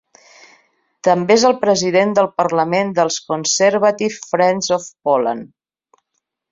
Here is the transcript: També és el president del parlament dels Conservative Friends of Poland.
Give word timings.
També 1.07 1.35
és 1.39 1.45
el 1.49 1.53
president 1.65 2.15
del 2.21 2.31
parlament 2.41 2.97
dels 3.01 3.21
Conservative 3.29 4.21
Friends 4.33 4.75
of 4.81 4.93
Poland. 5.11 5.55